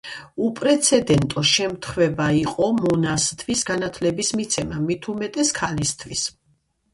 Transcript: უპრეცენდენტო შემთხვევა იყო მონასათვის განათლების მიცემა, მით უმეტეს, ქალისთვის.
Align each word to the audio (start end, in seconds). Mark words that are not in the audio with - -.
უპრეცენდენტო 0.43 1.43
შემთხვევა 1.49 2.29
იყო 2.37 2.69
მონასათვის 2.77 3.61
განათლების 3.71 4.33
მიცემა, 4.41 4.81
მით 4.89 5.07
უმეტეს, 5.15 5.55
ქალისთვის. 5.61 6.27